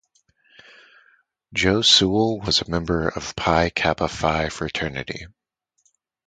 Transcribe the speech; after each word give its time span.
Joe 1.53 1.83
Sewell 1.83 2.39
was 2.39 2.59
a 2.63 2.71
member 2.71 3.07
of 3.09 3.35
Pi 3.35 3.69
Kappa 3.69 4.07
Phi 4.07 4.49
fraternity. 4.49 5.27